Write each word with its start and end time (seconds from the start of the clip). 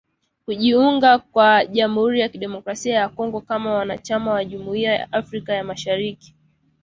kujiunga 0.45 1.19
kwa 1.19 1.65
jamhuri 1.65 2.19
ya 2.19 2.29
kidemokrasia 2.29 2.95
ya 2.95 3.09
Kongo 3.09 3.41
kama 3.41 3.69
mwanachama 3.69 4.31
wa 4.31 4.45
jumuia 4.45 4.93
ya 4.93 5.13
Afrika 5.13 5.53
ya 5.53 5.63
mashariki 5.63 6.35